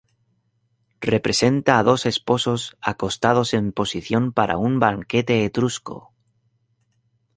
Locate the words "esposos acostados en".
2.07-3.71